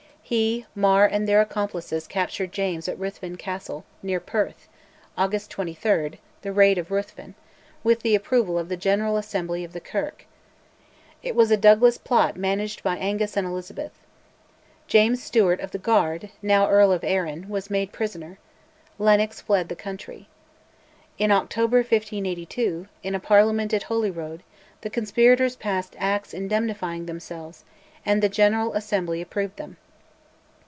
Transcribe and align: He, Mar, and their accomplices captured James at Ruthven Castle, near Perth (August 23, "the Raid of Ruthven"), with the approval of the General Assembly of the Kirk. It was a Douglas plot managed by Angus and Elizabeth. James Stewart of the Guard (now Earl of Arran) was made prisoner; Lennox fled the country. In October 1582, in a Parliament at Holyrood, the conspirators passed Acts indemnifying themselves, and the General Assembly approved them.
He, 0.23 0.65
Mar, 0.75 1.05
and 1.05 1.27
their 1.27 1.41
accomplices 1.41 2.07
captured 2.07 2.53
James 2.53 2.87
at 2.87 2.97
Ruthven 2.97 3.35
Castle, 3.35 3.83
near 4.01 4.21
Perth 4.21 4.69
(August 5.17 5.51
23, 5.51 6.19
"the 6.41 6.53
Raid 6.53 6.77
of 6.77 6.89
Ruthven"), 6.89 7.35
with 7.83 7.99
the 8.01 8.15
approval 8.15 8.57
of 8.57 8.69
the 8.69 8.77
General 8.77 9.17
Assembly 9.17 9.65
of 9.65 9.73
the 9.73 9.81
Kirk. 9.81 10.25
It 11.21 11.35
was 11.35 11.51
a 11.51 11.57
Douglas 11.57 11.97
plot 11.97 12.37
managed 12.37 12.81
by 12.81 12.95
Angus 12.95 13.35
and 13.35 13.45
Elizabeth. 13.45 13.91
James 14.87 15.21
Stewart 15.21 15.59
of 15.59 15.71
the 15.71 15.77
Guard 15.77 16.29
(now 16.41 16.69
Earl 16.69 16.93
of 16.93 17.03
Arran) 17.03 17.49
was 17.49 17.69
made 17.69 17.91
prisoner; 17.91 18.37
Lennox 18.97 19.41
fled 19.41 19.67
the 19.67 19.75
country. 19.75 20.29
In 21.17 21.29
October 21.33 21.79
1582, 21.79 22.87
in 23.03 23.13
a 23.15 23.19
Parliament 23.19 23.73
at 23.73 23.83
Holyrood, 23.83 24.43
the 24.79 24.89
conspirators 24.89 25.57
passed 25.57 25.93
Acts 25.99 26.33
indemnifying 26.33 27.05
themselves, 27.05 27.65
and 28.05 28.21
the 28.23 28.29
General 28.29 28.73
Assembly 28.75 29.21
approved 29.21 29.57
them. 29.57 29.75